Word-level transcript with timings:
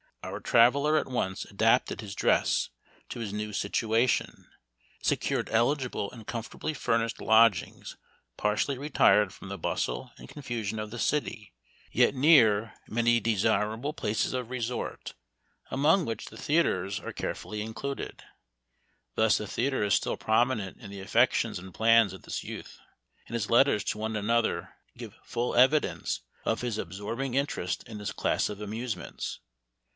Our 0.23 0.39
traveler 0.39 0.97
at 0.97 1.07
once 1.07 1.45
adapted 1.45 2.01
his 2.01 2.15
dress 2.15 2.69
to 3.09 3.19
his 3.19 3.33
new 3.33 3.53
situation, 3.53 4.47
secured 5.01 5.49
eligible 5.51 6.11
and 6.11 6.25
comfortably 6.25 6.73
furnished 6.73 7.21
lodgings 7.21 7.97
partially 8.37 8.77
retired 8.77 9.33
from 9.33 9.49
the 9.49 9.57
bustle 9.59 10.11
and 10.17 10.29
confusion 10.29 10.79
of 10.79 10.89
the 10.89 10.97
city, 10.99 11.53
yet 11.91 12.15
near 12.15 12.73
many 12.87 13.19
desirable 13.19 13.93
42 13.93 14.27
Memoir 14.27 14.41
of 14.41 14.49
Washington 14.49 14.57
Irving 14.57 14.63
places 14.63 14.69
of 14.69 14.77
resort, 14.77 15.13
among 15.69 16.05
which 16.05 16.25
the 16.27 16.37
theaters 16.37 16.99
are 16.99 17.13
carefully 17.13 17.61
included. 17.61 18.23
Thus 19.15 19.37
the 19.37 19.47
theater 19.47 19.83
is 19.83 19.93
still 19.95 20.17
prominent 20.17 20.77
in 20.77 20.89
the 20.89 21.01
affections 21.01 21.59
and 21.59 21.73
plans 21.73 22.13
of 22.13 22.23
this 22.23 22.43
youth, 22.43 22.79
and 23.27 23.33
his 23.35 23.51
letters 23.51 23.83
to 23.85 23.99
one 23.99 24.15
and 24.15 24.25
another 24.25 24.75
give 24.97 25.15
full 25.23 25.55
evidence 25.55 26.21
of 26.43 26.61
his 26.61 26.77
absorbing 26.79 27.35
interest 27.35 27.83
in 27.87 27.97
this 27.99 28.11
class 28.11 28.49
of 28.49 28.61
amusements. 28.61 29.39